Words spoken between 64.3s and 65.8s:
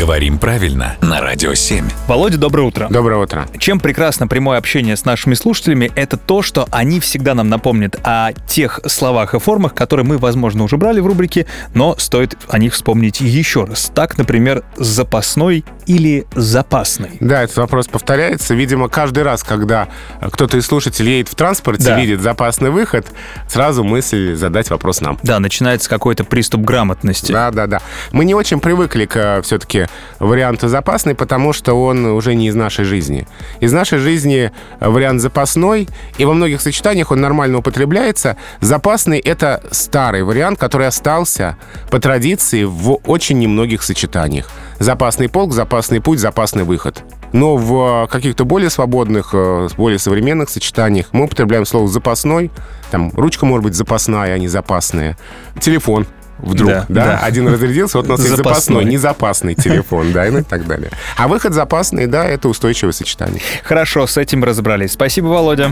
разобрались. Спасибо, Володя.